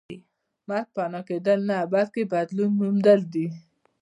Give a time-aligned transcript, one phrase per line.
[0.67, 3.45] مرګ فنا کېدل نه بلکې بدلون موندل دي